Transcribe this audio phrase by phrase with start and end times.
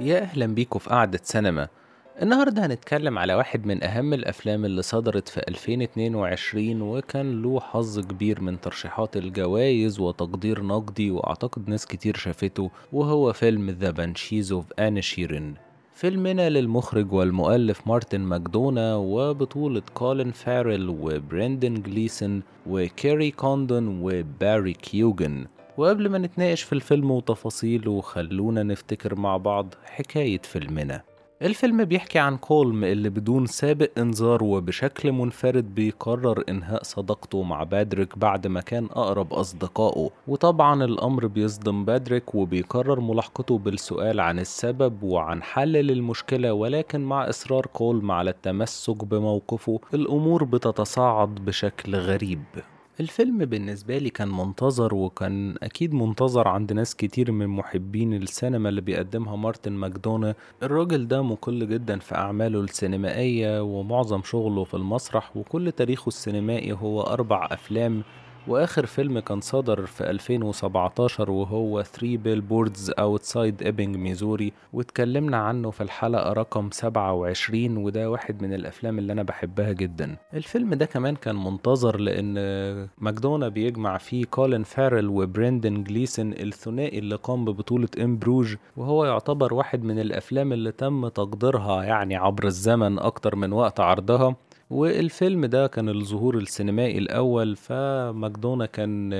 [0.00, 1.68] يا أهلا بيكم في قعدة سينما.
[2.22, 8.40] النهاردة هنتكلم على واحد من أهم الأفلام اللي صدرت في 2022 وكان له حظ كبير
[8.40, 15.54] من ترشيحات الجوائز وتقدير نقدي وأعتقد ناس كتير شافته وهو فيلم The Banshees of Inisherin
[15.94, 25.46] فيلمنا للمخرج والمؤلف مارتن ماكدونا وبطولة كولين فاريل وبرندن جليسون وكيري كوندون وباري كيوجن
[25.78, 31.02] وقبل ما نتناقش في الفيلم وتفاصيله خلونا نفتكر مع بعض حكاية فيلمنا.
[31.42, 38.18] الفيلم بيحكي عن كولم اللي بدون سابق انذار وبشكل منفرد بيقرر إنهاء صداقته مع بادريك
[38.18, 40.10] بعد ما كان أقرب أصدقائه.
[40.28, 47.66] وطبعا الأمر بيصدم بادريك وبيقرر ملاحقته بالسؤال عن السبب وعن حل للمشكلة ولكن مع إصرار
[47.66, 52.44] كولم على التمسك بموقفه الأمور بتتصاعد بشكل غريب.
[53.00, 58.80] الفيلم بالنسبة لي كان منتظر وكان أكيد منتظر عند ناس كتير من محبين السينما اللي
[58.80, 60.34] بيقدمها مارتن ماكدونا.
[60.62, 67.00] الراجل ده مقل جدا في أعماله السينمائية ومعظم شغله في المسرح وكل تاريخه السينمائي هو
[67.02, 68.02] أربع أفلام.
[68.48, 75.80] وآخر فيلم كان صدر في 2017 وهو 3 Billboards Outside Ebbing Missouri واتكلمنا عنه في
[75.82, 80.16] الحلقة رقم 27 وده واحد من الأفلام اللي أنا بحبها جدا.
[80.34, 82.34] الفيلم ده كمان كان منتظر لأن
[82.98, 89.54] ماكدونا بيجمع فيه كولين فارل وبرندن جليسون الثنائي اللي قام ببطولة ام بروج وهو يعتبر
[89.54, 94.36] واحد من الأفلام اللي تم تقديرها يعني عبر الزمن أكتر من وقت عرضها.
[94.70, 99.12] والفيلم ده كان الظهور السينمائي الأول فماكدونا كان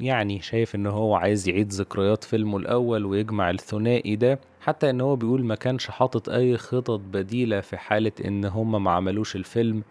[0.00, 4.38] يعني شايف إن هو عايز يعيد ذكريات فيلمه الأول ويجمع الثنائي ده.
[4.60, 8.90] حتى إن هو بيقول ما كانش حاطط أي خطط بديلة في حالة إن هما ما
[8.90, 9.82] عملوش الفيلم.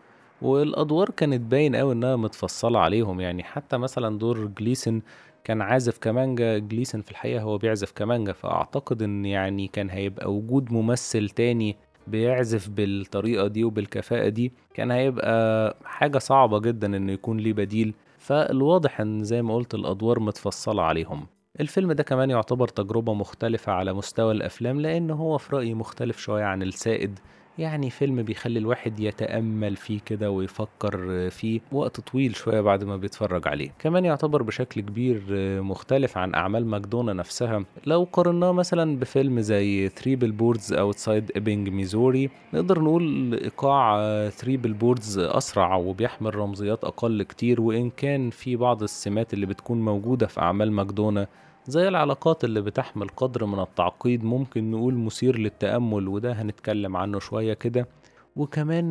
[0.42, 3.44] والأدوار كانت باين أوي إنها متفصلة عليهم يعني.
[3.44, 5.02] حتى مثلا دور جليسون
[5.44, 8.34] كان عازف كمانجا جليسون في الحقيقة هو بيعزف كمانجا.
[8.34, 11.76] فأعتقد إن يعني كان هيبقى وجود ممثل تاني
[12.08, 17.94] بيعزف بالطريقة دي وبالكفاءة دي كان هيبقى حاجة صعبة جدا إنه يكون ليه بديل.
[18.18, 21.28] فالواضح إن زي ما قلت الأدوار متفصلة عليهم.
[21.60, 26.44] الفيلم ده كمان يعتبر تجربة مختلفة على مستوى الأفلام لأن هو في رأيي مختلف شوية
[26.44, 27.20] عن السائد.
[27.58, 33.48] يعني فيلم بيخلي الواحد يتأمل فيه كده ويفكر فيه وقت طويل شوية بعد ما بيتفرج
[33.48, 33.70] عليه.
[33.80, 35.22] كمان يعتبر بشكل كبير
[35.62, 37.66] مختلف عن أعمال ماكدونا نفسها.
[37.86, 43.98] لو قارناه مثلا بفيلم زي 3 Billboards Outside Ebbing Missouri نقدر نقول إيقاع
[44.30, 50.28] 3 Billboards أسرع وبيحمل رمزيات أقل كتير وإن كان في بعض السمات اللي بتكون موجودة
[50.28, 51.28] في أعمال ماكدونا
[51.68, 57.54] زي العلاقات اللي بتحمل قدر من التعقيد ممكن نقول مثير للتأمل وده هنتكلم عنه شوية
[57.54, 57.88] كده.
[58.36, 58.86] وكمان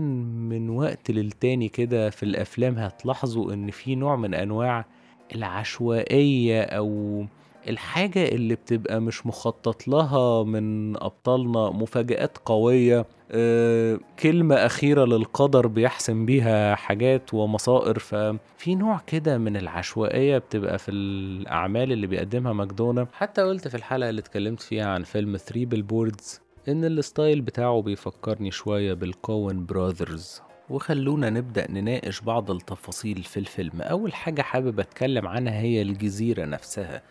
[0.48, 4.84] من وقت للتاني كده في الأفلام هتلاحظوا إن في نوع من أنواع
[5.34, 7.24] العشوائية أو
[7.68, 16.26] الحاجة اللي بتبقى مش مخطط لها من أبطالنا مفاجآت قوية أه كلمة أخيرة للقدر بيحسم
[16.26, 23.42] بيها حاجات ومصائر ففي نوع كده من العشوائية بتبقى في الأعمال اللي بيقدمها ماكدونا حتى
[23.42, 28.50] قلت في الحلقة اللي اتكلمت فيها عن فيلم 3 بيلبوردز إن ال style بتاعه بيفكرني
[28.50, 33.82] شوية بال Coen Brothers وخلونا نبدأ نناقش بعض التفاصيل في الفيلم.
[33.82, 37.02] أول حاجة حابب أتكلم عنها هي الجزيرة نفسها.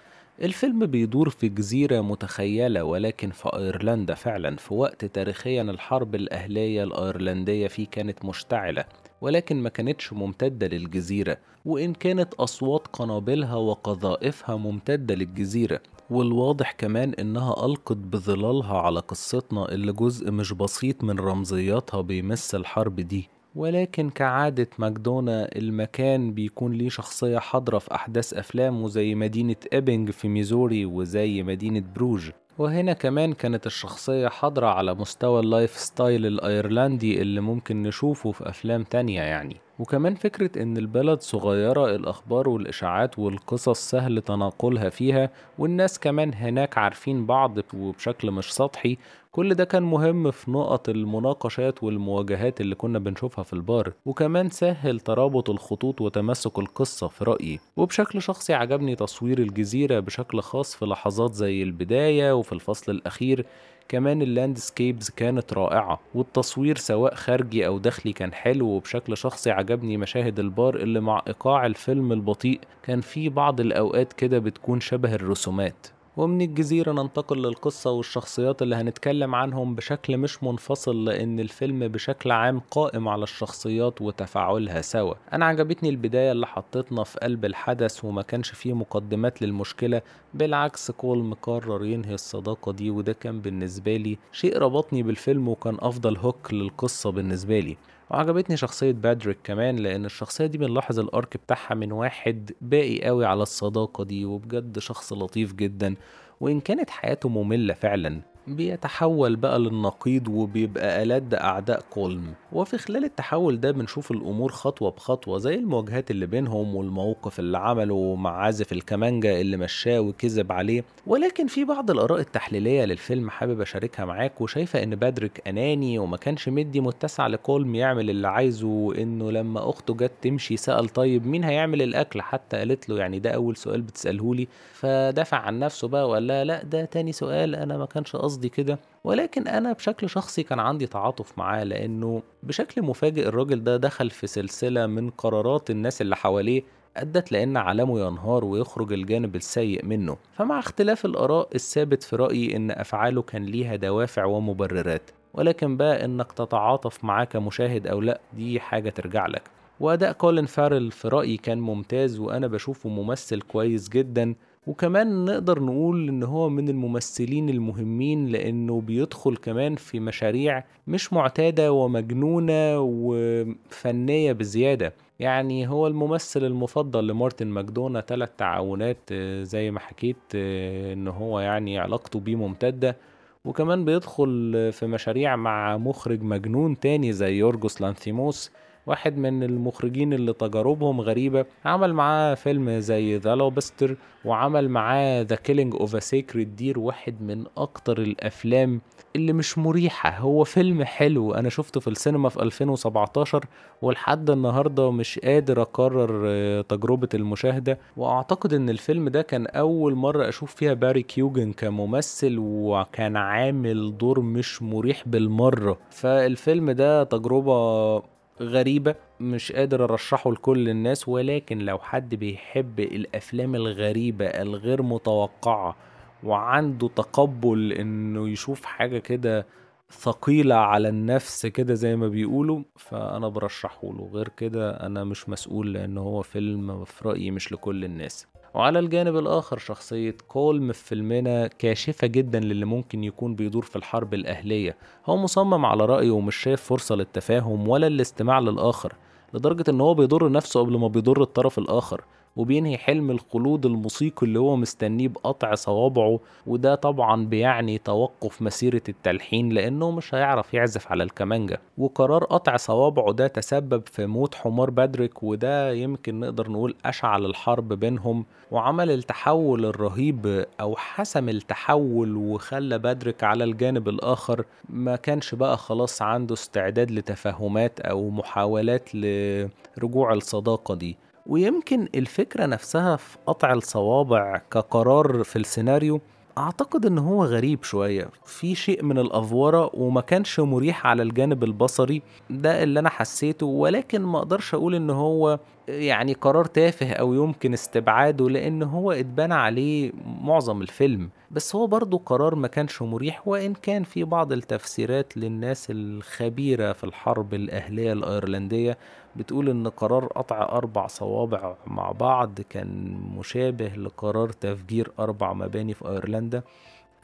[0.41, 7.67] الفيلم بيدور في جزيرة متخيلة ولكن في أيرلندا فعلا في وقت تاريخيا الحرب الأهلية الأيرلندية
[7.67, 8.85] فيه كانت مشتعلة
[9.21, 11.37] ولكن ما كانتش ممتدة للجزيرة.
[11.65, 15.79] وإن كانت أصوات قنابلها وقذائفها ممتدة للجزيرة
[16.09, 22.95] والواضح كمان إنها ألقت بظلالها على قصتنا اللي جزء مش بسيط من رمزياتها بيمس الحرب
[22.95, 23.29] دي.
[23.55, 30.27] ولكن كعادة ماكدونا المكان بيكون ليه شخصية حاضرة في أحداث أفلامه زي مدينة إيبنج في
[30.27, 32.29] ميزوري وزي مدينة بروج.
[32.57, 38.83] وهنا كمان كانت الشخصية حاضرة على مستوى ال lifestyle الأيرلندي اللي ممكن نشوفه في أفلام
[38.83, 39.57] تانية يعني.
[39.79, 47.25] وكمان فكرة إن البلد صغيرة الأخبار والإشاعات والقصص سهل تناقلها فيها والناس كمان هناك عارفين
[47.25, 48.97] بعض وبشكل مش سطحي
[49.35, 54.99] كل ده كان مهم في نقط المناقشات والمواجهات اللي كنا بنشوفها في البار وكمان سهل
[54.99, 57.59] ترابط الخطوط وتماسك القصة في رأيي.
[57.77, 63.45] وبشكل شخصي عجبني تصوير الجزيرة بشكل خاص في لحظات زي البداية وفي الفصل الأخير.
[63.87, 68.67] كمان ال landscapes كانت رائعة والتصوير سواء خارجي أو داخلي كان حلو.
[68.67, 72.59] وبشكل شخصي عجبني مشاهد البار اللي مع إيقاع الفيلم البطيء.
[72.83, 75.87] كان في بعض الأوقات كده بتكون شبه الرسومات.
[76.17, 82.59] ومن الجزيرة ننتقل للقصة والشخصيات اللي هنتكلم عنهم بشكل مش منفصل لأن الفيلم بشكل عام
[82.71, 85.13] قائم على الشخصيات وتفاعلها سوا.
[85.33, 90.01] أنا عجبتني البداية اللي حطتنا في قلب الحدث وما كانش فيه مقدمات للمشكلة
[90.33, 96.17] بالعكس كول مقرر ينهي الصداقة دي وده كان بالنسبة لي شيء ربطني بالفيلم وكان أفضل
[96.17, 97.77] هوك للقصة بالنسبة لي.
[98.13, 103.41] وعجبتني شخصية بادريك كمان لأن الشخصية دي بنلاحظ الأرك بتاعها من واحد باقي قوي على
[103.43, 105.95] الصداقة دي وبجد شخص لطيف جدا
[106.39, 108.21] وإن كانت حياته مملة فعلا.
[108.47, 115.37] بيتحول بقى للنقيض وبيبقى ألد أعداء كولم وفي خلال التحول ده بنشوف الأمور خطوة بخطوة
[115.37, 120.83] زي المواجهات اللي بينهم والموقف اللي عمله مع عازف الكمانجا اللي مشاه وكذب عليه.
[121.07, 126.49] ولكن في بعض الآراء التحليلية للفيلم حابب أشاركها معاك وشايفة إن بادريك أناني وما كانش
[126.49, 131.81] مدي متسع لكولم يعمل اللي عايزه وإنه لما أخته جت تمشي سأل طيب مين هيعمل
[131.81, 134.47] الأكل؟ حتى قالت له يعني ده أول سؤال بتسألهولي.
[134.73, 138.79] فدافع عن نفسه بقى وقال لها لا ده تاني سؤال أنا ما كانش قصدي كده
[139.03, 144.27] ولكن أنا بشكل شخصي كان عندي تعاطف معاه لأنه بشكل مفاجئ الراجل ده دخل في
[144.27, 146.61] سلسلة من قرارات الناس اللي حواليه
[146.97, 150.17] أدت لأن عالمه ينهار ويخرج الجانب السيء منه.
[150.33, 156.31] فمع اختلاف الآراء الثابت في رأيي إن أفعاله كان ليها دوافع ومبررات ولكن بقى إنك
[156.31, 159.41] تتعاطف معاه كمشاهد أو لأ دي حاجة ترجع لك.
[159.79, 164.35] وأداء كولين فارل في رأيي كان ممتاز وأنا بشوفه ممثل كويس جدا
[164.67, 171.71] وكمان نقدر نقول إن هو من الممثلين المهمين لأنه بيدخل كمان في مشاريع مش معتادة
[171.71, 174.93] ومجنونة وفنية بزيادة.
[175.19, 181.39] يعني هو الممثل المفضل لمارتن ماكدونا ثلاث تعاونات آه، زي ما حكيت آه، إن هو
[181.39, 182.97] يعني علاقته بيه ممتدة.
[183.45, 188.51] وكمان بيدخل في مشاريع مع مخرج مجنون تاني زي يورجوس لانثيموس.
[188.87, 191.45] واحد من المخرجين اللي تجاربهم غريبة.
[191.65, 193.95] عمل معاه فيلم زي The Lobster
[194.25, 198.81] وعمل معاه The Killing of a Sacred Deer واحد من أكتر الأفلام
[199.15, 200.17] اللي مش مريحة.
[200.17, 203.45] هو فيلم حلو أنا شفته في السينما في 2017
[203.81, 207.79] ولحد النهاردة مش قادر اكرر آه، تجربة المشاهدة.
[207.97, 214.19] وأعتقد إن الفيلم ده كان أول مرة أشوف فيها باري كيوجن كممثل وكان عامل دور
[214.21, 215.77] مش مريح بالمرة.
[215.89, 218.01] فالفيلم ده تجربة
[218.43, 225.75] غريبة مش قادر أرشحه لكل الناس ولكن لو حد بيحب الأفلام الغريبة الغير متوقعة
[226.23, 229.45] وعنده تقبل إنه يشوف حاجة كده
[229.91, 234.09] ثقيلة على النفس كده زي ما بيقولوا فأنا برشحه له.
[234.13, 238.27] غير كده أنا مش مسؤول لأن هو فيلم في رأيي مش لكل الناس.
[238.53, 244.13] وعلى الجانب الآخر شخصية كولم في فيلمنا كاشفة جدا للي ممكن يكون بيدور في الحرب
[244.13, 244.77] الأهلية.
[245.05, 248.93] هو مصمم على رأيه ومش شايف فرصة للتفاهم ولا الاستماع للآخر
[249.33, 252.01] لدرجة إن هو بيضر نفسه قبل ما بيضر الطرف الآخر.
[252.35, 259.49] وبينهي حلم الخلود الموسيقي اللي هو مستنيه بقطع صوابعه وده طبعا بيعني توقف مسيرة التلحين
[259.49, 261.59] لأنه مش هيعرف يعزف على الكمانجة.
[261.77, 267.73] وقرار قطع صوابعه ده تسبب في موت حمار بادريك وده يمكن نقدر نقول أشعل الحرب
[267.73, 274.45] بينهم وعمل التحول الرهيب أو حسم التحول وخلى بادريك على الجانب الآخر.
[274.69, 280.97] ما كانش بقى خلاص عنده استعداد لتفاهمات أو محاولات لرجوع الصداقة دي.
[281.27, 286.01] ويمكن الفكرة نفسها في قطع الصوابع كقرار في السيناريو
[286.37, 288.09] أعتقد إن هو غريب شوية.
[288.25, 294.01] في شيء من الأفورة وما كانش مريح على الجانب البصري ده اللي أنا حسيته ولكن
[294.01, 299.91] ما أقدرش أقول إن هو يعني قرار تافه أو يمكن استبعاده لأن هو اتبنى عليه
[300.21, 301.09] معظم الفيلم.
[301.31, 306.83] بس هو برضو قرار ما كانش مريح وإن كان في بعض التفسيرات للناس الخبيرة في
[306.83, 308.77] الحرب الأهلية الأيرلندية
[309.15, 315.87] بتقول إن قرار قطع أربع صوابع مع بعض كان مشابه لقرار تفجير أربع مباني في
[315.89, 316.43] أيرلندا.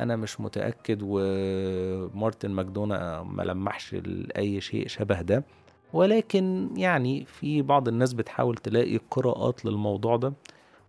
[0.01, 5.43] أنا مش متأكد ومارتن ماكدونا ما لمحش لاي شيء شبه ده.
[5.93, 10.33] ولكن يعني في بعض الناس بتحاول تلاقي قراءات للموضوع ده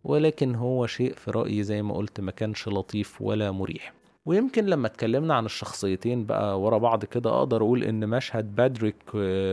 [0.05, 3.93] ولكن هو شيء في رأيي زي ما قلت ما كانش لطيف ولا مريح.
[4.27, 8.97] ويمكن لما اتكلمنا عن الشخصيتين بقى ورا بعض كده أقدر أقول إن مشهد بادريك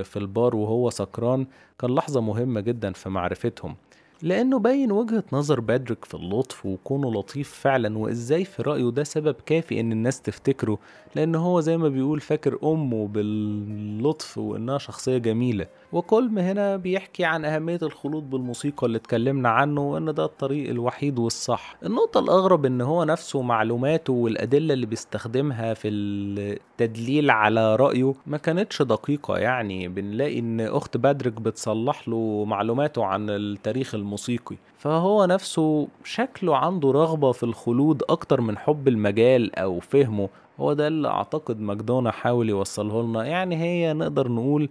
[0.04, 1.48] في البار وهو سكران
[1.80, 3.76] كان لحظة مهمة جدا في معرفتهم.
[4.22, 9.36] لأنه باين وجهة نظر بادريك في اللطف وكونه لطيف فعلا وإزاي في رأيه ده سبب
[9.46, 10.78] كافي إن الناس تفتكره
[11.16, 15.68] لأن هو زي ما بيقول فاكر أمه باللطف وإنها شخصية جميلة.
[15.92, 21.76] وكولم هنا بيحكي عن أهمية الخلود بالموسيقى اللي اتكلمنا عنه وإن ده الطريق الوحيد والصح.
[21.86, 28.82] النقطة الأغرب إن هو نفسه معلوماته والأدلة اللي بيستخدمها في التدليل على رأيه ما كانتش
[28.82, 29.38] دقيقة.
[29.38, 34.56] يعني بنلاقي إن أخت بادريك بتصلح له معلوماته عن التاريخ الموسيقي.
[34.78, 40.30] فهو نفسه شكله عنده رغبة في الخلود أكتر من حب المجال أو فهمه.
[40.60, 43.26] هو ده اللي أعتقد ماكدونا حاول يوصله لنا.
[43.26, 44.70] يعني هي نقدر نقول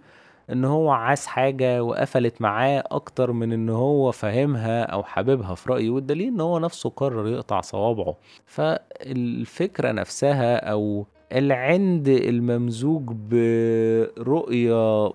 [0.53, 5.91] إن هو عايز حاجة وقفلت معاه أكتر من إن هو فاهمها أو حاببها في رأيه
[5.91, 8.17] والدليل إن هو نفسه قرر يقطع صوابعه.
[8.47, 15.13] فالفكرة نفسها أو العند الممزوج برؤية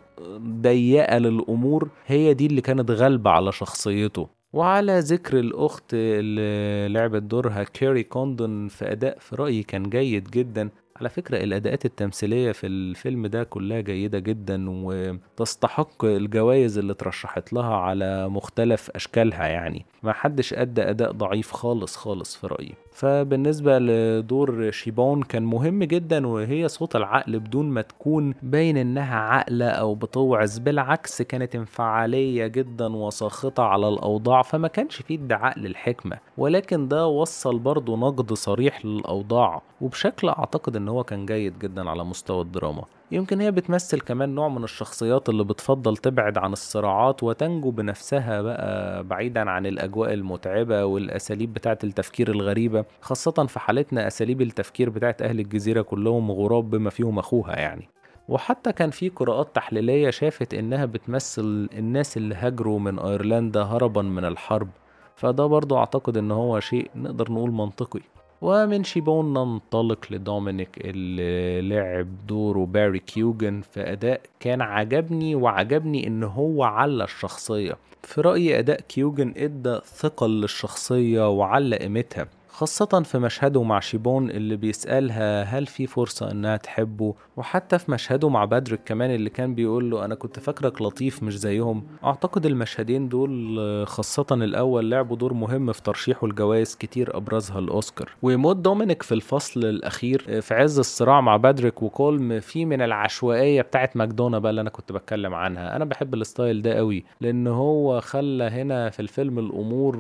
[0.62, 4.28] ضيقة للأمور هي دي اللي كانت غالبة على شخصيته.
[4.54, 10.70] وعلى ذكر الأخت اللي لعبت دورها كيري كوندون في أداء في رأيي كان جيد جدا.
[11.02, 17.76] على فكرة الأداءات التمثيلية في الفيلم ده كلها جيدة جدا وتستحق الجوائز اللي اترشحت لها
[17.76, 19.86] على مختلف أشكالها يعني.
[20.04, 22.74] ما حدش أدى أداء ضعيف خالص خالص في رأيي.
[22.92, 29.66] فبالنسبة لدور شيبون كان مهم جدا وهي صوت العقل بدون ما تكون باين إنها عاقلة
[29.70, 36.18] أو بتوعظ بالعكس كانت انفعالية جدا وساخطة على الأوضاع فما كانش فيه ادعاء للحكمة.
[36.38, 42.04] ولكن ده وصل برضه نقد صريح للأوضاع وبشكل أعتقد إن هو كان جيد جدا على
[42.04, 42.84] مستوى الدراما.
[43.12, 49.04] يمكن هي بتمثل كمان نوع من الشخصيات اللي بتفضل تبعد عن الصراعات وتنجو بنفسها بقى
[49.04, 55.40] بعيدا عن الأجواء المتعبة والأساليب بتاعة التفكير الغريبة خاصة في حالتنا أساليب التفكير بتاعة أهل
[55.40, 57.90] الجزيرة كلهم غراب بما فيهم أخوها يعني.
[58.28, 64.26] وحتى كان في قراءات تحليلية شافت إنها بتمثل الناس اللي هاجروا من أيرلندا هربا من
[64.26, 64.70] الحرب
[65.16, 68.02] فده برضو أعتقد إن هو شيء نقدر نقول منطقي.
[68.42, 76.24] ومن شيبون ننطلق لدومينيك اللي لعب دوره باري كيوجن في أداء كان عجبني وعجبني إن
[76.24, 77.78] هو على الشخصية.
[78.04, 82.28] في رأيي أداء كيوجن إدى ثقل للشخصية وعلى قيمتها.
[82.54, 88.30] خاصة في مشهده مع شيبون اللي بيسألها هل في فرصة إنها تحبه وحتى في مشهده
[88.30, 91.84] مع بادريك كمان اللي كان بيقول له أنا كنت فاكرك لطيف مش زيهم.
[92.04, 98.10] أعتقد المشهدين دول خاصة الأول لعبوا دور مهم في ترشيحه لجوائز كتير أبرزها الأوسكار.
[98.22, 103.98] ويموت دومينيك في الفصل الأخير في عز الصراع مع بادريك وكولم في من العشوائية بتاعت
[103.98, 105.76] ماكدونا بقى اللي أنا كنت بتكلم عنها.
[105.76, 109.98] أنا بحب ال style ده قوي لأن هو خلى هنا في الفيلم الأمور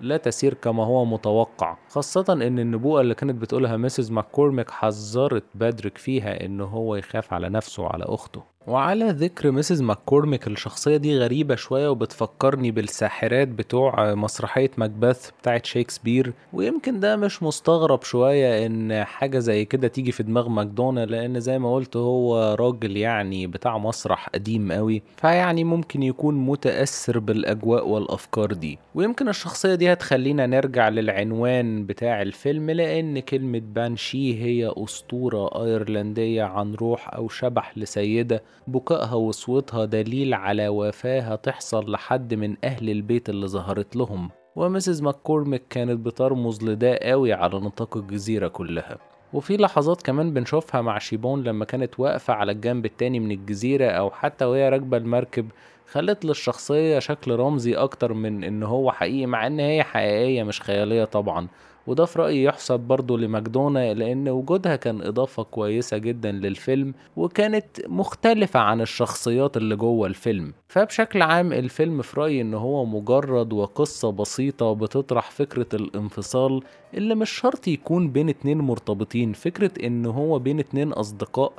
[0.00, 1.61] لا تسير كما هو متوقع.
[1.88, 4.10] خاصة إن النبوءة اللي كانت بتقولها Mrs.
[4.10, 8.42] ماككورميك حذرت بادريك فيها إن هو يخاف على نفسه وعلى أخته.
[8.66, 9.80] وعلى ذكر Mrs.
[9.80, 17.42] ماككورميك الشخصية دي غريبة شوية وبتفكرني بالساحرات بتوع مسرحية ماكبث بتاعت شكسبير ويمكن ده مش
[17.42, 22.54] مستغرب شوية إن حاجة زي كده تيجي في دماغ ماكدونا لأن زي ما قلت هو
[22.60, 25.02] راجل يعني بتاع مسرح قديم قوي.
[25.16, 28.78] فيعني ممكن يكون متأثر بالأجواء والأفكار دي.
[28.94, 36.74] ويمكن الشخصية دي هتخلينا نرجع للعنوان بتاع الفيلم لأن كلمة بانشي هي أسطورة أيرلندية عن
[36.74, 38.42] روح أو شبح لسيدة.
[38.66, 44.30] بكائها وصوتها دليل على وفاة تحصل لحد من أهل البيت اللي ظهرت لهم.
[44.56, 48.98] ومسز ماككورميك كانت بترمز لده قوي على نطاق الجزيرة كلها.
[49.32, 54.10] وفي لحظات كمان بنشوفها مع شيبون لما كانت واقفة على الجنب التاني من الجزيرة أو
[54.10, 55.48] حتى وهي راكبة المركب
[55.90, 61.04] خلت للشخصية شكل رمزي أكتر من إن هو حقيقي مع إن هي حقيقية مش خيالية
[61.04, 61.48] طبعا.
[61.86, 68.60] وده في رأيي يحسب برضه لماكدونا لأن وجودها كان إضافة كويسة جدا للفيلم وكانت مختلفة
[68.60, 70.52] عن الشخصيات اللي جوه الفيلم.
[70.68, 76.62] فبشكل عام الفيلم في رأيي إن هو مجرد وقصة بسيطة بتطرح فكرة الانفصال
[76.94, 79.32] اللي مش شرط يكون بين اتنين مرتبطين.
[79.32, 81.52] فكرة إن هو بين اتنين أصدقاء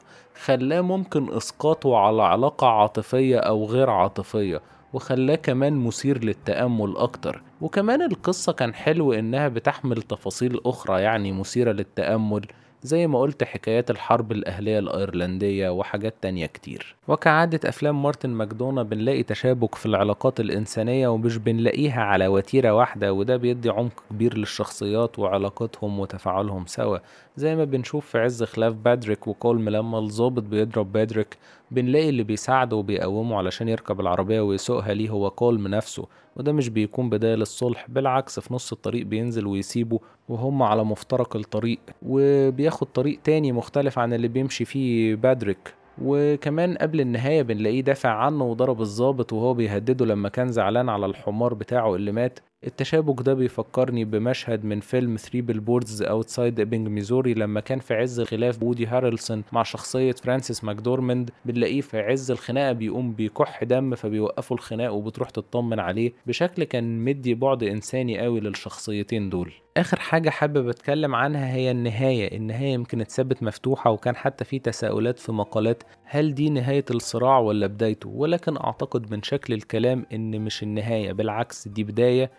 [0.43, 4.61] خلاه ممكن إسقاطه على علاقة عاطفية أو غير عاطفية.
[4.93, 7.41] وخلاه كمان مثير للتأمل أكتر.
[7.61, 12.45] وكمان القصة كان حلو إنها بتحمل تفاصيل أخرى يعني مثيرة للتأمل
[12.83, 16.95] زي ما قلت حكايات الحرب الأهلية الأيرلندية وحاجات تانية كتير.
[17.07, 23.37] وكعادة أفلام مارتن ماكدونا بنلاقي تشابك في العلاقات الإنسانية ومش بنلاقيها على وتيرة واحدة وده
[23.37, 26.97] بيدي عمق كبير للشخصيات وعلاقاتهم وتفاعلهم سوا.
[27.37, 31.37] زي ما بنشوف في عز خلاف بادريك وكولم لما الظابط بيضرب بادريك
[31.73, 37.09] بنلاقي اللي بيساعده وبيقومه علشان يركب العربية ويسوقها ليه هو كولم نفسه وده مش بيكون
[37.09, 39.99] بداية للصلح بالعكس في نص الطريق بينزل ويسيبه
[40.29, 45.73] وهم على مفترق الطريق وبياخد طريق تاني مختلف عن اللي بيمشي فيه بادريك.
[46.01, 51.53] وكمان قبل النهاية بنلاقيه دافع عنه وضرب الظابط وهو بيهدده لما كان زعلان على الحمار
[51.53, 52.39] بتاعه اللي مات.
[52.67, 58.21] التشابك ده بيفكرني بمشهد من فيلم 3 Billboards Outside Ebbing Missouri لما كان في عز
[58.21, 64.57] خلاف وودي هارلسون مع شخصية فرانسيس ماكدورمند بنلاقيه في عز الخناقة بيقوم بيكح دم فبيوقفوا
[64.57, 69.51] الخناق وبتروح تطمن عليه بشكل كان مدي بعد إنساني قوي للشخصيتين دول.
[69.77, 72.37] آخر حاجة حابب أتكلم عنها هي النهاية.
[72.37, 77.67] النهاية يمكن اتسابت مفتوحة وكان حتى في تساؤلات في مقالات هل دي نهاية الصراع ولا
[77.67, 82.31] بدايته؟ ولكن أعتقد من شكل الكلام إن مش النهاية بالعكس دي بداية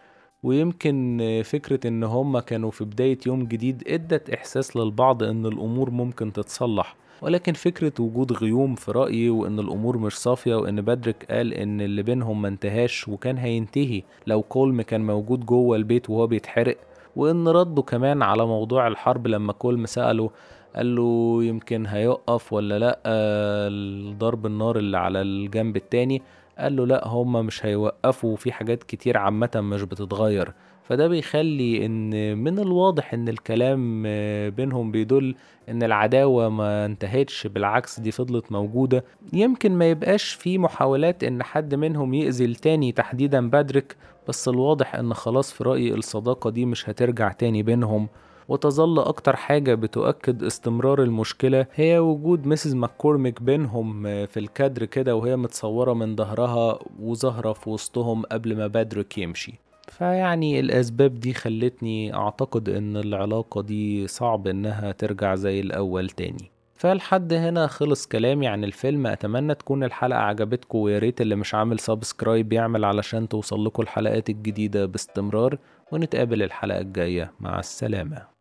[0.45, 6.33] ويمكن فكرة إن هما كانوا في بداية يوم جديد إدت إحساس للبعض إن الأمور ممكن
[6.33, 6.97] تتصلح.
[7.23, 12.03] ولكن فكرة وجود غيوم في رأيي وإن الأمور مش صافية وإن بادريك قال إن اللي
[12.03, 16.77] بينهم ما انتهاش وكان هينتهي لو كولم كان موجود جوه البيت وهو بيتحرق.
[17.17, 20.31] وإن رده كمان على موضوع الحرب لما كولم سأله
[20.77, 23.01] قال له يمكن هيقف ولا لأ
[24.19, 26.23] ضرب النار اللي على الجنب التاني.
[26.59, 30.53] قال له لا هما مش هيوقفوا في حاجات كتير عامة مش بتتغير.
[30.83, 34.03] فده بيخلي إن من الواضح إن الكلام
[34.51, 35.35] بينهم بيدل
[35.69, 39.05] إن العداوة ما انتهتش بالعكس دي فضلت موجودة.
[39.33, 43.97] يمكن ما يبقاش في محاولات إن حد منهم يأذي التاني تحديدا بادريك
[44.29, 48.09] بس الواضح إن خلاص في رأيي الصداقة دي مش هترجع تاني بينهم.
[48.49, 52.75] وتظل أكتر حاجة بتؤكد استمرار المشكلة هي وجود Mrs.
[52.75, 59.19] ماككورميك بينهم في الكادر كده وهي متصورة من ظهرها وظاهرة في وسطهم قبل ما بادريك
[59.19, 59.55] يمشي.
[59.89, 66.51] فيعني الأسباب دي خلتني أعتقد إن العلاقة دي صعب إنها ترجع زي الأول تاني.
[66.75, 69.07] فلحد هنا خلص كلامي عن الفيلم.
[69.07, 74.87] أتمنى تكون الحلقة عجبتكم وياريت اللي مش عامل سبسكرايب يعمل علشان توصل لكم الحلقات الجديدة
[74.87, 75.59] باستمرار
[75.93, 77.33] ونتقابل الحلقة الجاية.
[77.41, 78.34] مع السلامة.